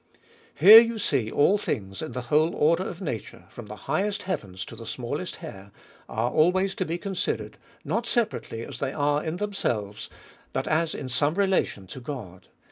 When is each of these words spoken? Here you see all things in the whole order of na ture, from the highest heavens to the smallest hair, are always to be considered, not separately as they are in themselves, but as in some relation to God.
Here 0.55 0.79
you 0.79 0.97
see 0.97 1.29
all 1.29 1.59
things 1.59 2.01
in 2.01 2.13
the 2.13 2.21
whole 2.33 2.55
order 2.55 2.81
of 2.81 3.01
na 3.01 3.19
ture, 3.23 3.45
from 3.49 3.67
the 3.67 3.75
highest 3.85 4.23
heavens 4.23 4.65
to 4.65 4.75
the 4.75 4.87
smallest 4.87 5.35
hair, 5.35 5.71
are 6.09 6.31
always 6.31 6.73
to 6.73 6.85
be 6.85 6.97
considered, 6.97 7.59
not 7.85 8.07
separately 8.07 8.63
as 8.65 8.79
they 8.79 8.93
are 8.93 9.23
in 9.23 9.37
themselves, 9.37 10.09
but 10.53 10.67
as 10.67 10.95
in 10.95 11.07
some 11.07 11.35
relation 11.35 11.85
to 11.85 11.99
God. 11.99 12.47